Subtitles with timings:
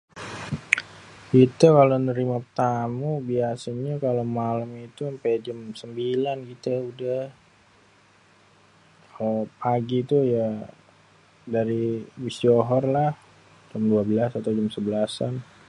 [1.29, 7.23] kité kalo nérima tamu biasanyé kalo malém itu ampé jém sémbilan kité udéh
[9.13, 10.47] kalo pagi itu ya
[11.53, 11.83] dari
[12.17, 15.33] abis johor lah dari jém duabélasan atau jém sébélasan